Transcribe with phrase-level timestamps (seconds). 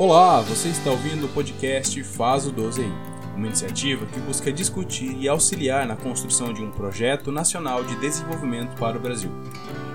[0.00, 2.90] Olá, você está ouvindo o podcast Faz o 12
[3.36, 8.74] uma iniciativa que busca discutir e auxiliar na construção de um projeto nacional de desenvolvimento
[8.78, 9.30] para o Brasil.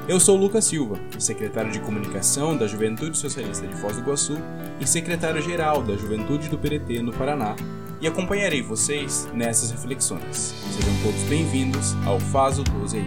[0.07, 4.37] Eu sou Lucas Silva, secretário de Comunicação da Juventude Socialista de Foz do Iguaçu
[4.79, 7.55] e secretário-geral da Juventude do PDT no Paraná,
[7.99, 10.53] e acompanharei vocês nessas reflexões.
[10.71, 13.03] Sejam todos bem-vindos ao Faz o 12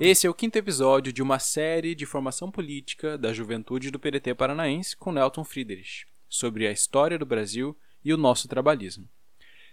[0.00, 4.32] Esse é o quinto episódio de uma série de formação política da juventude do PDT
[4.32, 9.08] paranaense com Nelton Friedrich, sobre a história do Brasil e o nosso trabalhismo.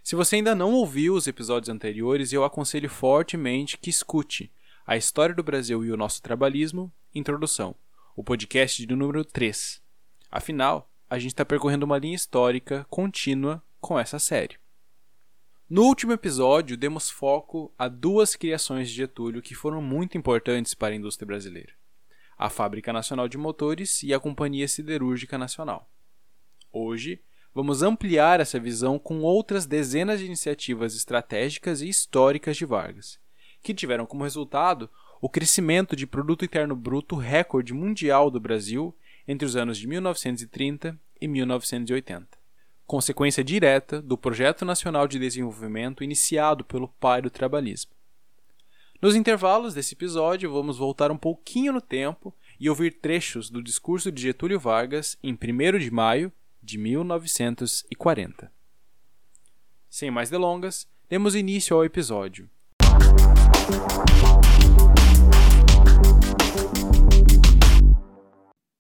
[0.04, 4.52] Se você ainda não ouviu os episódios anteriores, eu aconselho fortemente que escute
[4.88, 7.76] A História do Brasil e o Nosso Trabalhismo, Introdução,
[8.16, 9.80] o podcast de número 3.
[10.32, 14.58] Afinal, a gente está percorrendo uma linha histórica contínua com essa série.
[15.68, 20.94] No último episódio, demos foco a duas criações de Getúlio que foram muito importantes para
[20.94, 21.74] a indústria brasileira:
[22.38, 25.90] a Fábrica Nacional de Motores e a Companhia Siderúrgica Nacional.
[26.72, 27.20] Hoje,
[27.52, 33.20] vamos ampliar essa visão com outras dezenas de iniciativas estratégicas e históricas de Vargas,
[33.64, 34.88] que tiveram como resultado
[35.20, 38.96] o crescimento de produto interno bruto recorde mundial do Brasil
[39.28, 42.45] entre os anos de 1930 e 1980
[42.86, 47.92] consequência direta do Projeto Nacional de Desenvolvimento iniciado pelo pai do trabalhismo.
[49.02, 54.12] Nos intervalos desse episódio, vamos voltar um pouquinho no tempo e ouvir trechos do discurso
[54.12, 58.52] de Getúlio Vargas em 1 de maio de 1940.
[59.90, 62.50] Sem mais delongas, demos início ao episódio.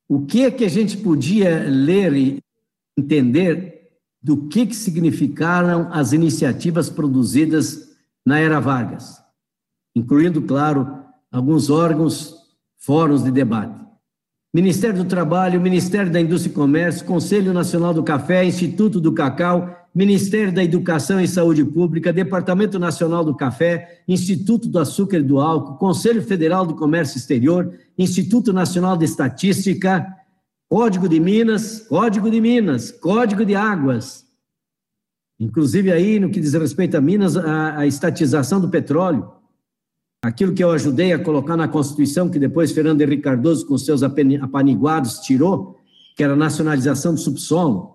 [0.07, 2.39] O que é que a gente podia ler e
[2.97, 3.84] entender
[4.25, 7.91] do que, que significaram as iniciativas produzidas
[8.25, 9.21] na era Vargas,
[9.95, 10.97] incluindo, claro,
[11.31, 12.33] alguns órgãos,
[12.75, 13.79] fóruns de debate.
[14.51, 19.69] Ministério do Trabalho, Ministério da Indústria e Comércio, Conselho Nacional do Café, Instituto do Cacau,
[19.93, 25.39] Ministério da Educação e Saúde Pública, Departamento Nacional do Café, Instituto do Açúcar e do
[25.39, 30.03] Álcool, Conselho Federal do Comércio Exterior, Instituto Nacional de Estatística,
[30.75, 34.25] Código de Minas, Código de Minas, Código de Águas.
[35.39, 39.31] Inclusive aí, no que diz respeito a Minas, a, a estatização do petróleo.
[40.21, 44.03] Aquilo que eu ajudei a colocar na Constituição, que depois Fernando Henrique Cardoso, com seus
[44.03, 45.77] apaniguados, tirou,
[46.13, 47.93] que era a nacionalização do subsolo.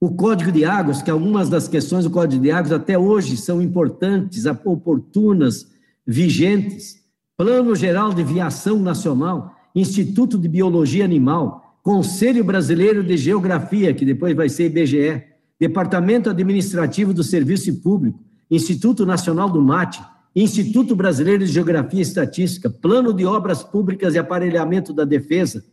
[0.00, 3.60] O Código de Águas, que algumas das questões do Código de Águas até hoje são
[3.60, 5.66] importantes, oportunas,
[6.06, 6.94] vigentes.
[7.36, 14.32] Plano Geral de Viação Nacional, Instituto de Biologia Animal, Conselho Brasileiro de Geografia, que depois
[14.36, 15.24] vai ser IBGE,
[15.58, 20.00] Departamento Administrativo do Serviço Público, Instituto Nacional do Mate,
[20.36, 25.64] Instituto Brasileiro de Geografia e Estatística, Plano de Obras Públicas e Aparelhamento da Defesa,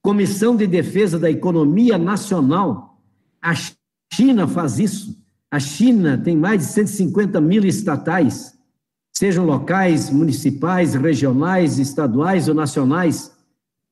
[0.00, 2.98] Comissão de Defesa da Economia Nacional.
[3.42, 3.52] A
[4.10, 5.22] China faz isso.
[5.50, 8.54] A China tem mais de 150 mil estatais,
[9.14, 13.36] sejam locais, municipais, regionais, estaduais ou nacionais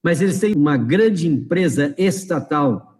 [0.06, 2.96] mas eles têm uma grande empresa estatal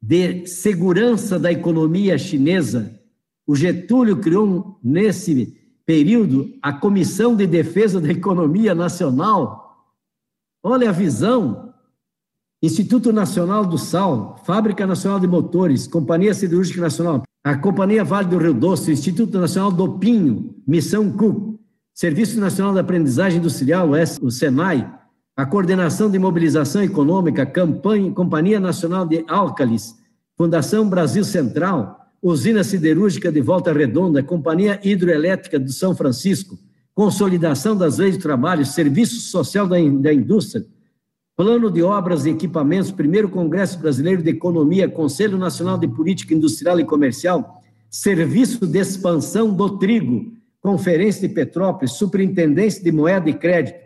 [0.00, 2.96] de segurança da economia chinesa.
[3.44, 9.84] O Getúlio criou, nesse período, a Comissão de Defesa da Economia Nacional.
[10.62, 11.74] Olha a visão.
[12.62, 18.38] Instituto Nacional do Sal, Fábrica Nacional de Motores, Companhia Siderúrgica Nacional, a Companhia Vale do
[18.38, 21.58] Rio Doce, Instituto Nacional do Pinho, Missão Cook,
[21.92, 23.90] Serviço Nacional de Aprendizagem Industrial,
[24.22, 25.02] o SENAI,
[25.36, 29.96] a Coordenação de Mobilização Econômica, Campanha, Companhia Nacional de Álcalis,
[30.36, 36.56] Fundação Brasil Central, Usina Siderúrgica de Volta Redonda, Companhia Hidroelétrica do São Francisco,
[36.94, 40.64] Consolidação das Leis de Trabalho, Serviço Social da, da Indústria,
[41.36, 46.78] Plano de Obras e Equipamentos, Primeiro Congresso Brasileiro de Economia, Conselho Nacional de Política Industrial
[46.78, 53.83] e Comercial, Serviço de Expansão do Trigo, Conferência de Petrópolis, Superintendência de Moeda e Crédito,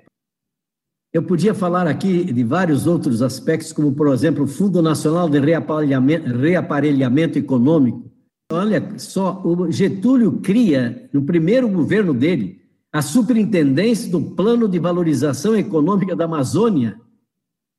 [1.12, 5.38] eu podia falar aqui de vários outros aspectos, como, por exemplo, o Fundo Nacional de
[5.40, 8.10] Reaparelhamento, Reaparelhamento Econômico.
[8.52, 12.60] Olha só, o Getúlio cria, no primeiro governo dele,
[12.92, 16.98] a superintendência do Plano de Valorização Econômica da Amazônia,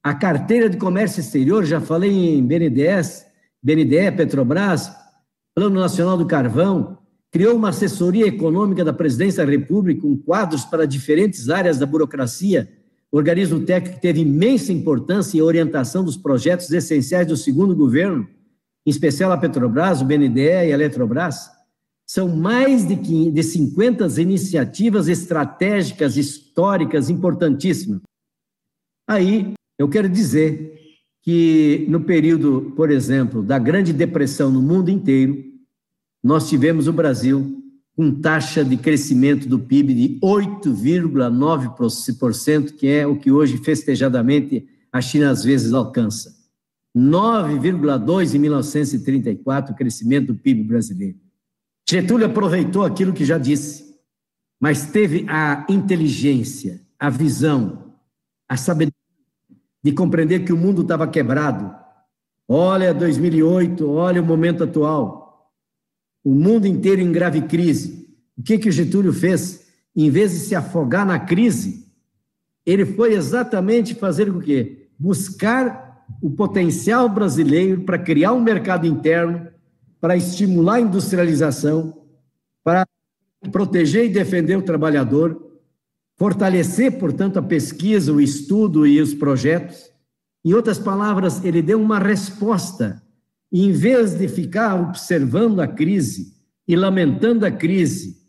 [0.04, 3.26] a carteira de comércio exterior, já falei em BNDES,
[3.62, 4.92] BNDE, Petrobras,
[5.54, 7.00] Plano Nacional do Carvão,
[7.32, 12.79] criou uma assessoria econômica da Presidência da República com quadros para diferentes áreas da burocracia
[13.12, 18.28] organismo técnico que teve imensa importância em orientação dos projetos essenciais do segundo governo,
[18.86, 21.50] em especial a Petrobras, o BNDE e a Eletrobras,
[22.06, 22.96] são mais de,
[23.30, 28.02] de 50 iniciativas estratégicas, históricas, importantíssimas.
[29.08, 30.80] Aí, eu quero dizer
[31.22, 35.44] que no período, por exemplo, da Grande Depressão no mundo inteiro,
[36.24, 37.60] nós tivemos o Brasil
[38.00, 45.02] com taxa de crescimento do PIB de 8,9%, que é o que hoje festejadamente a
[45.02, 46.34] China às vezes alcança.
[46.96, 51.18] 9,2 em 1934 o crescimento do PIB brasileiro.
[51.90, 53.94] Getúlio aproveitou aquilo que já disse,
[54.62, 57.96] mas teve a inteligência, a visão,
[58.48, 58.94] a sabedoria
[59.84, 61.76] de compreender que o mundo estava quebrado.
[62.48, 65.29] Olha 2008, olha o momento atual.
[66.30, 68.08] O mundo inteiro em grave crise.
[68.38, 69.66] O que que o Getúlio fez?
[69.96, 71.92] Em vez de se afogar na crise,
[72.64, 74.90] ele foi exatamente fazer o quê?
[74.96, 79.48] Buscar o potencial brasileiro para criar um mercado interno,
[80.00, 82.00] para estimular a industrialização,
[82.64, 82.86] para
[83.52, 85.58] proteger e defender o trabalhador,
[86.16, 89.90] fortalecer, portanto, a pesquisa, o estudo e os projetos.
[90.46, 93.02] Em outras palavras, ele deu uma resposta.
[93.52, 96.34] Em vez de ficar observando a crise
[96.68, 98.20] e lamentando a crise,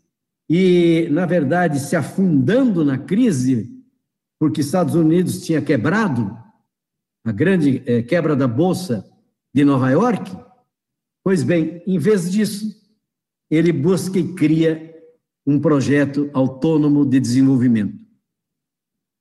[0.49, 3.71] e, na verdade, se afundando na crise,
[4.39, 6.37] porque Estados Unidos tinha quebrado
[7.23, 9.05] a grande é, quebra da Bolsa
[9.53, 10.35] de Nova York,
[11.23, 12.65] pois bem, em vez disso,
[13.49, 14.91] ele busca e cria
[15.45, 18.03] um projeto autônomo de desenvolvimento.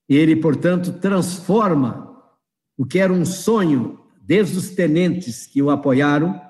[0.08, 2.10] Ele, portanto, transforma
[2.76, 3.99] o que era um sonho
[4.30, 6.40] desde os tenentes que o apoiaram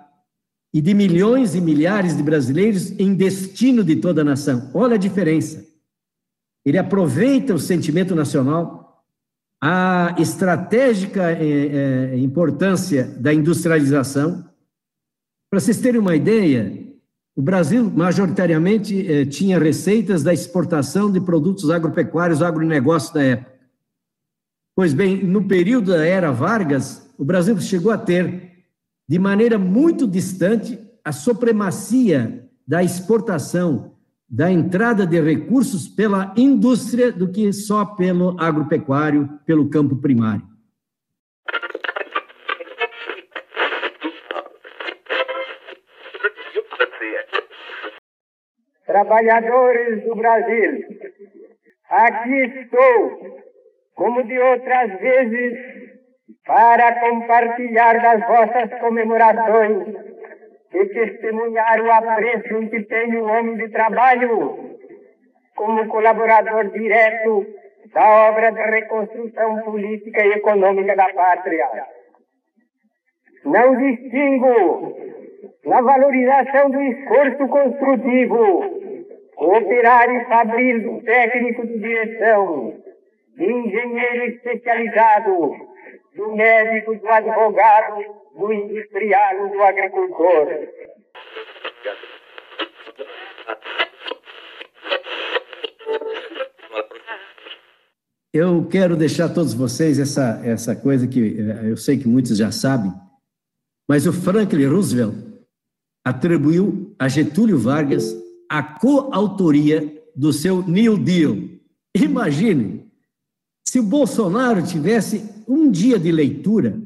[0.70, 4.70] e de milhões e milhares de brasileiros em destino de toda a nação.
[4.74, 5.66] Olha a diferença.
[6.62, 9.02] Ele aproveita o sentimento nacional,
[9.62, 14.44] a estratégica é, é, importância da industrialização.
[15.50, 16.86] Para vocês terem uma ideia,
[17.34, 23.54] o Brasil, majoritariamente, eh, tinha receitas da exportação de produtos agropecuários, agronegócio da época.
[24.76, 28.64] Pois bem, no período da era Vargas, o Brasil chegou a ter,
[29.06, 33.92] de maneira muito distante, a supremacia da exportação,
[34.26, 40.48] da entrada de recursos pela indústria do que só pelo agropecuário, pelo campo primário.
[48.86, 50.84] trabalhadores do Brasil,
[51.88, 53.40] aqui estou,
[53.94, 55.79] como de outras vezes,
[56.50, 59.86] para compartilhar das vossas comemorações
[60.74, 64.76] e testemunhar o apreço que tem o homem de trabalho
[65.54, 67.46] como colaborador direto
[67.94, 71.68] da obra de reconstrução política e econômica da pátria.
[73.44, 74.96] Não distingo
[75.64, 78.64] na valorização do esforço construtivo
[79.36, 82.74] operário fabril técnico de direção,
[83.38, 85.69] engenheiro especializado,
[86.16, 88.04] do médico, do advogado,
[88.36, 90.46] do industrial, do agricultor.
[98.32, 102.38] Eu quero deixar a todos vocês essa, essa coisa que eh, eu sei que muitos
[102.38, 102.92] já sabem,
[103.88, 105.14] mas o Franklin Roosevelt
[106.04, 108.14] atribuiu a Getúlio Vargas
[108.48, 111.36] a coautoria do seu New Deal.
[111.94, 112.88] Imagine
[113.66, 116.80] se o Bolsonaro tivesse um dia de leitura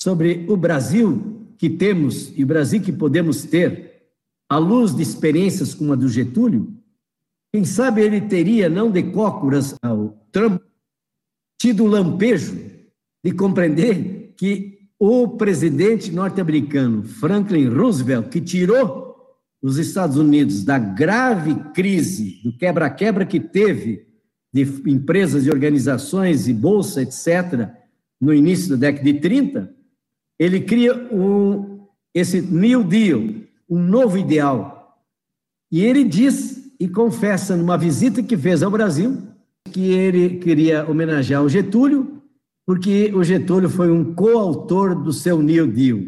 [0.00, 4.02] sobre o Brasil que temos e o Brasil que podemos ter,
[4.48, 6.72] à luz de experiências como a do Getúlio,
[7.52, 10.62] quem sabe ele teria, não de cócoras ao Trump,
[11.60, 12.54] tido o lampejo
[13.24, 19.16] de compreender que o presidente norte-americano Franklin Roosevelt, que tirou
[19.60, 24.13] os Estados Unidos da grave crise, do quebra-quebra que teve
[24.54, 27.68] de empresas e organizações e bolsa, etc.,
[28.20, 29.74] no início da década de 30,
[30.38, 31.80] ele cria um,
[32.14, 33.20] esse New Deal,
[33.68, 34.96] um novo ideal.
[35.72, 39.20] E ele diz e confessa numa visita que fez ao Brasil
[39.72, 42.22] que ele queria homenagear o Getúlio,
[42.64, 46.00] porque o Getúlio foi um coautor do seu New Deal.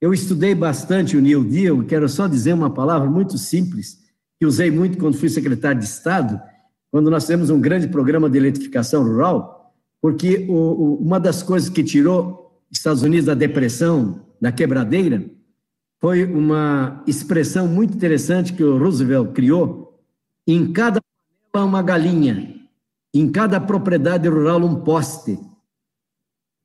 [0.00, 3.98] Eu estudei bastante o New Deal, quero só dizer uma palavra muito simples,
[4.38, 6.40] que usei muito quando fui secretário de Estado,
[6.92, 11.70] quando nós temos um grande programa de eletrificação rural, porque o, o, uma das coisas
[11.70, 15.24] que tirou Estados Unidos da depressão, da quebradeira,
[15.98, 19.98] foi uma expressão muito interessante que o Roosevelt criou.
[20.46, 21.00] Em cada
[21.54, 22.56] uma galinha,
[23.14, 25.38] em cada propriedade rural um poste.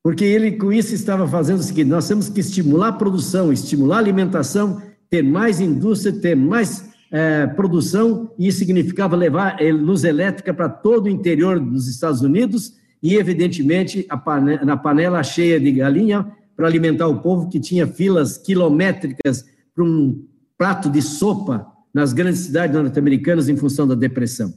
[0.03, 3.97] Porque ele com isso estava fazendo o seguinte: nós temos que estimular a produção, estimular
[3.97, 10.69] a alimentação, ter mais indústria, ter mais é, produção e significava levar luz elétrica para
[10.69, 16.67] todo o interior dos Estados Unidos e, evidentemente, pane na panela cheia de galinha para
[16.67, 20.25] alimentar o povo que tinha filas quilométricas para um
[20.57, 24.53] prato de sopa nas grandes cidades norte-americanas em função da depressão.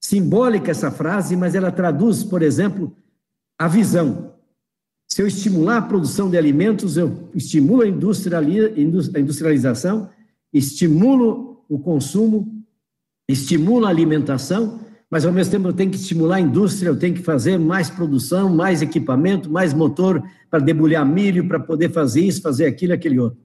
[0.00, 2.94] Simbólica essa frase, mas ela traduz, por exemplo,
[3.58, 4.34] a visão.
[5.08, 10.10] Se eu estimular a produção de alimentos, eu estimulo a industrialização,
[10.52, 12.62] estimulo o consumo,
[13.26, 17.14] estimulo a alimentação, mas ao mesmo tempo eu tenho que estimular a indústria, eu tenho
[17.14, 22.42] que fazer mais produção, mais equipamento, mais motor para debulhar milho, para poder fazer isso,
[22.42, 23.38] fazer aquilo, aquele outro.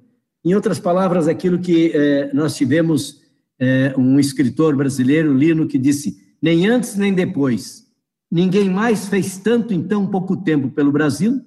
[0.44, 3.22] Em outras palavras, aquilo que eh, nós tivemos
[3.60, 7.86] eh, um escritor brasileiro, Lino, que disse: nem antes nem depois,
[8.30, 11.42] ninguém mais fez tanto em tão pouco tempo pelo Brasil,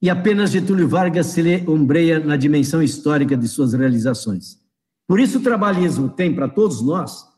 [0.00, 4.63] e apenas Getúlio Vargas se ombreia na dimensão histórica de suas realizações.
[5.06, 7.28] Por isso, o trabalhismo tem para todos nós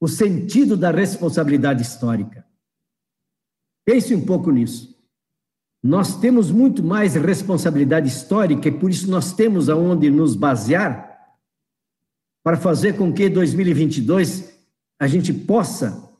[0.00, 2.46] o sentido da responsabilidade histórica.
[3.86, 4.96] Pense um pouco nisso.
[5.82, 11.06] Nós temos muito mais responsabilidade histórica e por isso nós temos aonde nos basear
[12.44, 14.52] para fazer com que 2022
[15.00, 16.10] a gente possa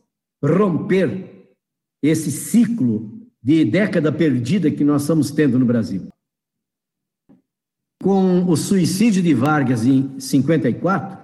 [0.43, 1.57] romper
[2.03, 6.09] esse ciclo de década perdida que nós estamos tendo no Brasil.
[8.07, 11.19] Com o suicídio de Vargas em 54,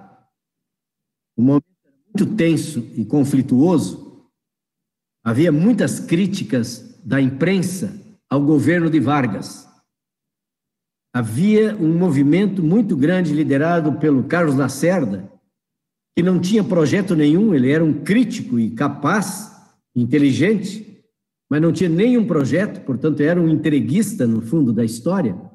[1.37, 1.65] o momento
[2.05, 4.27] muito tenso e conflituoso,
[5.23, 7.97] havia muitas críticas da imprensa
[8.29, 9.65] ao governo de Vargas.
[11.15, 15.31] Havia um movimento muito grande liderado pelo Carlos Lacerda,
[16.17, 19.55] que não tinha projeto nenhum, ele era um crítico e capaz,
[19.95, 21.01] inteligente,
[21.49, 25.52] mas não tinha nenhum projeto, portanto era um entreguista no fundo da história,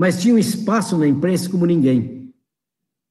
[0.00, 2.32] mas tinha um espaço na imprensa como ninguém.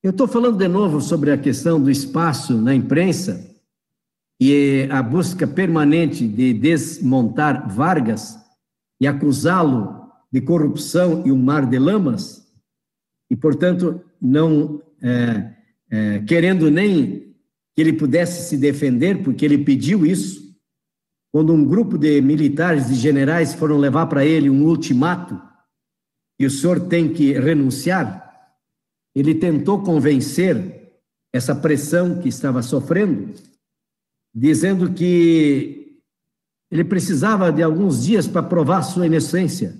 [0.01, 3.48] Eu estou falando de novo sobre a questão do espaço na imprensa
[4.41, 8.39] e a busca permanente de desmontar Vargas
[9.00, 12.43] e acusá-lo de corrupção e um mar de lamas,
[13.29, 15.53] e, portanto, não é,
[15.91, 17.36] é, querendo nem
[17.75, 20.58] que ele pudesse se defender, porque ele pediu isso.
[21.31, 25.48] Quando um grupo de militares e generais foram levar para ele um ultimato,
[26.39, 28.55] e o senhor tem que renunciar,
[29.13, 30.79] ele tentou convencer
[31.34, 33.34] essa pressão que estava sofrendo,
[34.34, 36.01] dizendo que
[36.72, 39.77] ele precisava de alguns dias para provar sua inocência,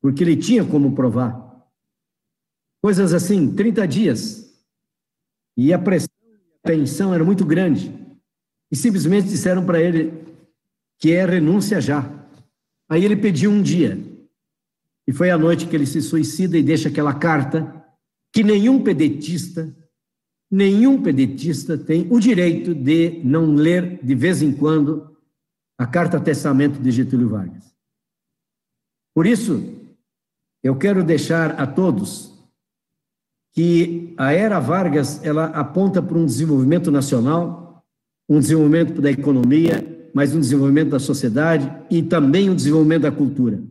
[0.00, 1.46] porque ele tinha como provar.
[2.82, 4.64] Coisas assim, 30 dias.
[5.56, 6.08] E a pressão,
[6.64, 7.92] a tensão era muito grande.
[8.70, 10.24] E simplesmente disseram para ele
[11.00, 12.08] que é renúncia já.
[12.88, 13.98] Aí ele pediu um dia.
[15.08, 17.82] E foi à noite que ele se suicida e deixa aquela carta
[18.30, 19.74] que nenhum pedetista,
[20.50, 25.16] nenhum pedetista tem o direito de não ler de vez em quando
[25.78, 27.74] a carta testamento de Getúlio Vargas.
[29.14, 29.62] Por isso,
[30.62, 32.38] eu quero deixar a todos
[33.54, 37.82] que a era Vargas ela aponta para um desenvolvimento nacional,
[38.28, 43.62] um desenvolvimento da economia, mas um desenvolvimento da sociedade e também um desenvolvimento da cultura.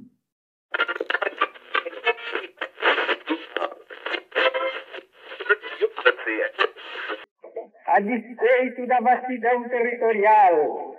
[8.07, 10.95] Despeito da vastidão territorial,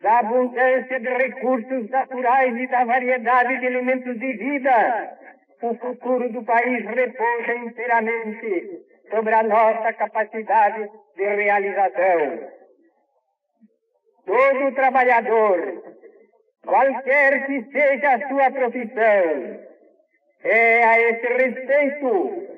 [0.00, 5.18] da abundância de recursos naturais e da variedade de elementos de vida,
[5.62, 12.48] o futuro do país repousa inteiramente sobre a nossa capacidade de realização.
[14.24, 15.82] Todo trabalhador,
[16.64, 19.60] qualquer que seja a sua profissão,
[20.42, 22.50] é a esse respeito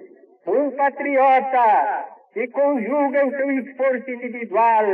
[0.46, 4.84] um patriota que conjuga o seu esforço individual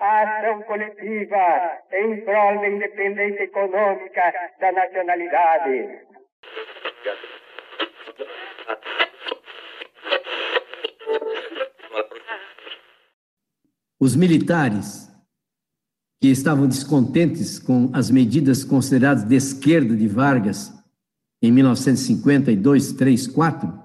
[0.00, 6.04] à ação coletiva em prol da independência econômica da nacionalidade.
[14.00, 15.08] Os militares
[16.20, 20.72] que estavam descontentes com as medidas consideradas de esquerda de Vargas
[21.40, 23.83] em 1952, 3, 4,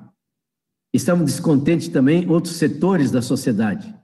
[0.94, 3.96] estavam descontentes também outros setores da sociedade.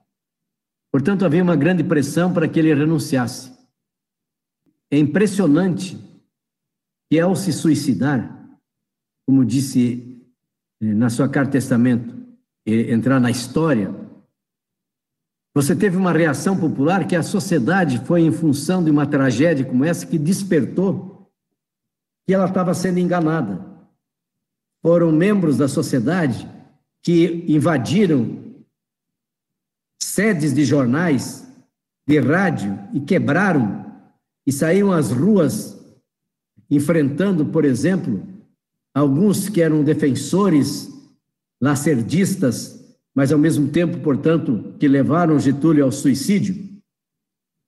[0.92, 3.52] Portanto, havia uma grande pressão para que ele renunciasse.
[4.92, 5.98] É impressionante
[7.10, 8.58] que, ao se suicidar,
[9.28, 10.22] como disse
[10.82, 12.16] eh, na sua carta testamento,
[12.66, 13.94] entrar na história,
[15.54, 19.86] você teve uma reação popular que a sociedade foi em função de uma tragédia como
[19.86, 21.32] essa que despertou
[22.28, 23.66] que ela estava sendo enganada.
[24.82, 26.50] Foram membros da sociedade
[27.06, 28.56] que invadiram
[30.02, 31.48] sedes de jornais,
[32.08, 33.86] de rádio, e quebraram
[34.46, 35.80] e saíram às ruas
[36.70, 38.28] enfrentando, por exemplo,
[38.92, 40.90] alguns que eram defensores
[41.62, 46.56] lacerdistas, mas ao mesmo tempo, portanto, que levaram Getúlio ao suicídio.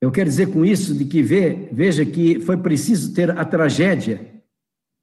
[0.01, 4.41] Eu quero dizer com isso de que vê, veja que foi preciso ter a tragédia,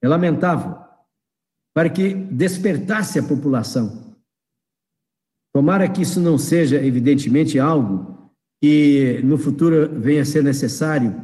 [0.02, 0.76] é lamentável,
[1.72, 4.03] para que despertasse a população.
[5.54, 11.14] Tomara que isso não seja, evidentemente, algo que no futuro venha a ser necessário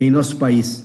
[0.00, 0.84] em nosso país.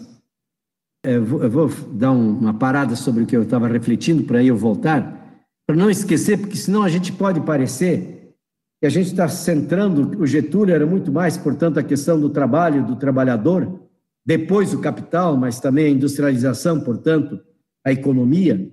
[1.25, 5.43] Vou, eu vou dar uma parada sobre o que eu estava refletindo para eu voltar,
[5.67, 8.33] para não esquecer, porque senão a gente pode parecer
[8.79, 12.85] que a gente está centrando, o Getúlio era muito mais, portanto, a questão do trabalho,
[12.85, 13.81] do trabalhador,
[14.25, 17.41] depois o capital, mas também a industrialização, portanto,
[17.85, 18.71] a economia,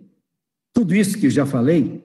[0.73, 2.04] tudo isso que eu já falei,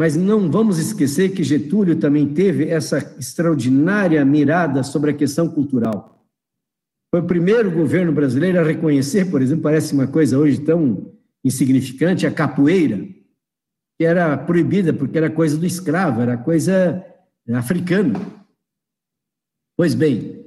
[0.00, 6.26] mas não vamos esquecer que Getúlio também teve essa extraordinária mirada sobre a questão cultural.
[7.10, 11.12] Foi o primeiro governo brasileiro a reconhecer, por exemplo, parece uma coisa hoje tão
[11.44, 12.96] insignificante, a capoeira,
[13.98, 17.04] que era proibida porque era coisa do escravo, era coisa
[17.52, 18.18] africana.
[19.76, 20.46] Pois bem,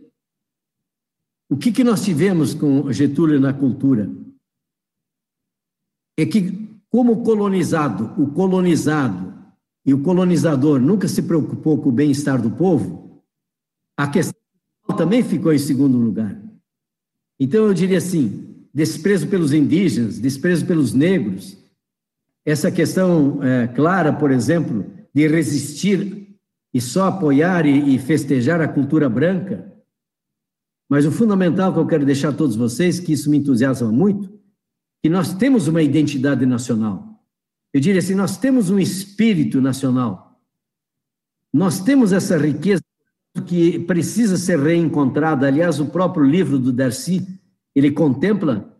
[1.47, 4.09] o que, que nós tivemos com Getúlio na cultura?
[6.17, 9.42] É que, como colonizado, o colonizado
[9.85, 13.21] e o colonizador nunca se preocupou com o bem-estar do povo,
[13.97, 14.33] a questão
[14.97, 16.41] também ficou em segundo lugar.
[17.39, 21.57] Então, eu diria assim: desprezo pelos indígenas, desprezo pelos negros,
[22.45, 26.37] essa questão é, clara, por exemplo, de resistir
[26.73, 29.71] e só apoiar e, e festejar a cultura branca.
[30.89, 34.31] Mas o fundamental que eu quero deixar a todos vocês, que isso me entusiasma muito,
[35.01, 37.12] que nós temos uma identidade nacional.
[37.73, 40.39] Eu diria assim, nós temos um espírito nacional.
[41.51, 42.83] Nós temos essa riqueza
[43.47, 45.47] que precisa ser reencontrada.
[45.47, 47.27] Aliás, o próprio livro do Darcy,
[47.75, 48.77] ele contempla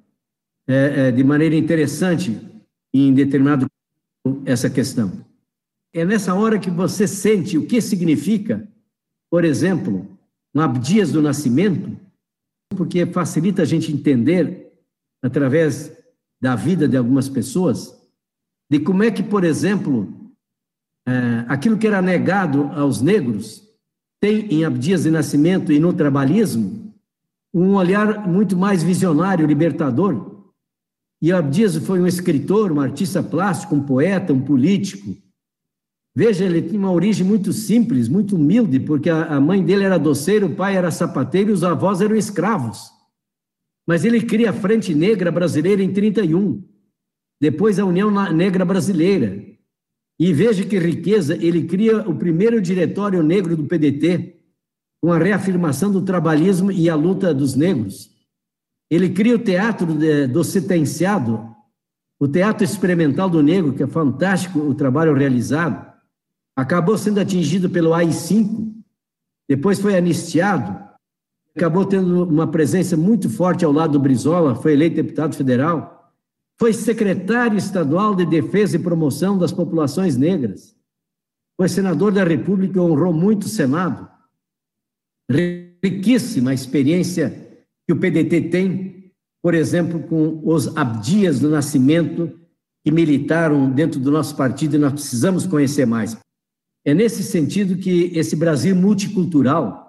[0.68, 2.40] é, é, de maneira interessante
[2.94, 3.66] em determinado
[4.46, 5.26] essa questão.
[5.92, 8.68] É nessa hora que você sente o que significa,
[9.30, 10.08] por exemplo,
[10.54, 11.98] um Abdias do Nascimento,
[12.76, 14.72] porque facilita a gente entender,
[15.22, 15.92] através
[16.40, 18.03] da vida de algumas pessoas,
[18.74, 20.12] de como é que, por exemplo,
[21.08, 23.62] é, aquilo que era negado aos negros
[24.20, 26.92] tem em Abdias de Nascimento e no trabalhismo
[27.54, 30.48] um olhar muito mais visionário, libertador.
[31.22, 35.16] E Abdias foi um escritor, um artista plástico, um poeta, um político.
[36.16, 40.48] Veja, ele tinha uma origem muito simples, muito humilde, porque a mãe dele era doceira,
[40.48, 42.90] o pai era sapateiro e os avós eram escravos.
[43.86, 46.73] Mas ele cria a Frente Negra Brasileira em 31,
[47.44, 49.44] depois a União Negra Brasileira,
[50.18, 54.40] e veja que riqueza, ele cria o primeiro diretório negro do PDT,
[55.02, 58.10] com a reafirmação do trabalhismo e a luta dos negros.
[58.90, 59.88] Ele cria o teatro
[60.32, 61.54] do sentenciado,
[62.18, 65.86] o teatro experimental do negro, que é fantástico o trabalho realizado.
[66.56, 68.74] Acabou sendo atingido pelo AI-5,
[69.50, 70.82] depois foi anistiado,
[71.54, 75.93] acabou tendo uma presença muito forte ao lado do Brizola, foi eleito deputado federal
[76.60, 80.76] foi secretário estadual de Defesa e Promoção das Populações Negras.
[81.58, 84.10] Foi senador da República e honrou muito o Senado.
[85.84, 87.30] Riquíssima a experiência
[87.88, 89.12] que o PDT tem,
[89.42, 92.40] por exemplo, com os abdias do nascimento
[92.84, 96.18] que militaram dentro do nosso partido e nós precisamos conhecer mais.
[96.86, 99.83] É nesse sentido que esse Brasil multicultural,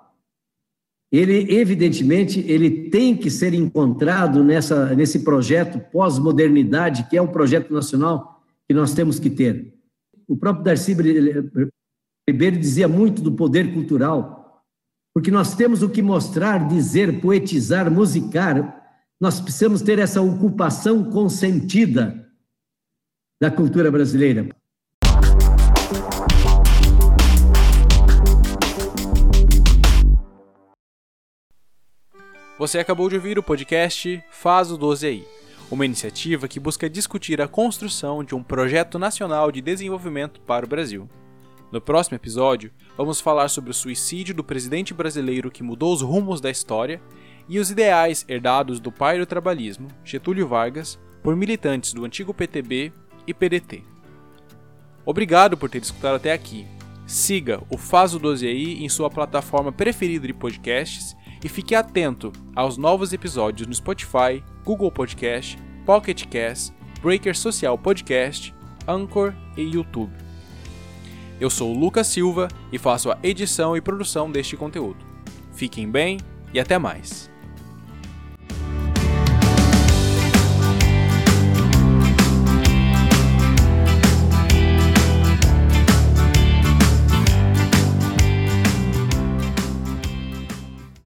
[1.16, 7.72] ele evidentemente ele tem que ser encontrado nessa nesse projeto pós-modernidade que é o projeto
[7.72, 9.74] nacional que nós temos que ter.
[10.26, 10.94] O próprio Darcy
[12.28, 14.64] Ribeiro dizia muito do poder cultural,
[15.12, 18.82] porque nós temos o que mostrar, dizer, poetizar, musicar.
[19.20, 22.26] Nós precisamos ter essa ocupação consentida
[23.40, 24.48] da cultura brasileira.
[32.56, 35.28] Você acabou de ouvir o podcast Faz o 12 aí,
[35.68, 40.68] uma iniciativa que busca discutir a construção de um projeto nacional de desenvolvimento para o
[40.68, 41.08] Brasil.
[41.72, 46.40] No próximo episódio, vamos falar sobre o suicídio do presidente brasileiro que mudou os rumos
[46.40, 47.02] da história
[47.48, 52.92] e os ideais herdados do pai do trabalhismo, Getúlio Vargas, por militantes do antigo PTB
[53.26, 53.82] e PDT.
[55.04, 56.68] Obrigado por ter escutado até aqui.
[57.04, 62.32] Siga o Faz o 12 aí em sua plataforma preferida de podcasts e fique atento
[62.54, 68.54] aos novos episódios no Spotify, Google Podcast, Pocket Cast, Breaker Social Podcast,
[68.86, 70.12] Anchor e YouTube.
[71.40, 75.04] Eu sou Lucas Silva e faço a edição e produção deste conteúdo.
[75.52, 76.18] Fiquem bem
[76.52, 77.33] e até mais.